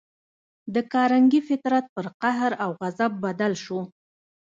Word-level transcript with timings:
د 0.73 0.75
کارنګي 0.93 1.41
فطرت 1.49 1.85
پر 1.95 2.05
قهر 2.21 2.51
او 2.63 2.69
غضب 2.81 3.11
بدل 3.25 3.53
شو 3.63 3.79